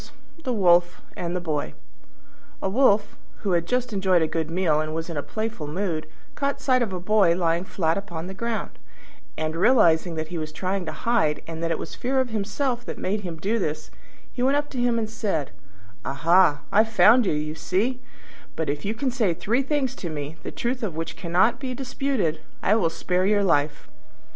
THE 0.43 0.51
WOLF 0.51 0.99
AND 1.15 1.35
THE 1.35 1.39
BOY 1.39 1.75
A 2.59 2.67
Wolf, 2.67 3.15
who 3.43 3.51
had 3.51 3.67
just 3.67 3.93
enjoyed 3.93 4.23
a 4.23 4.27
good 4.27 4.49
meal 4.49 4.81
and 4.81 4.95
was 4.95 5.11
in 5.11 5.15
a 5.15 5.21
playful 5.21 5.67
mood, 5.67 6.07
caught 6.33 6.59
sight 6.59 6.81
of 6.81 6.91
a 6.91 6.99
Boy 6.99 7.35
lying 7.35 7.65
flat 7.65 7.99
upon 7.99 8.25
the 8.25 8.33
ground, 8.33 8.79
and, 9.37 9.55
realising 9.55 10.15
that 10.15 10.29
he 10.29 10.39
was 10.39 10.51
trying 10.51 10.87
to 10.87 10.91
hide, 10.91 11.43
and 11.45 11.61
that 11.61 11.69
it 11.69 11.77
was 11.77 11.93
fear 11.93 12.19
of 12.19 12.29
himself 12.31 12.83
that 12.85 12.97
made 12.97 13.21
him 13.21 13.37
do 13.37 13.59
this, 13.59 13.91
he 14.33 14.41
went 14.41 14.57
up 14.57 14.71
to 14.71 14.79
him 14.81 14.97
and 14.97 15.07
said, 15.07 15.51
"Aha, 16.03 16.61
I've 16.71 16.89
found 16.89 17.27
you, 17.27 17.33
you 17.33 17.53
see; 17.53 18.01
but 18.55 18.71
if 18.71 18.83
you 18.83 18.95
can 18.95 19.11
say 19.11 19.35
three 19.35 19.61
things 19.61 19.93
to 19.97 20.09
me, 20.09 20.35
the 20.41 20.49
truth 20.49 20.81
of 20.81 20.95
which 20.95 21.15
cannot 21.15 21.59
be 21.59 21.75
disputed, 21.75 22.39
I 22.63 22.73
will 22.73 22.89
spare 22.89 23.27
your 23.27 23.43
life." 23.43 23.87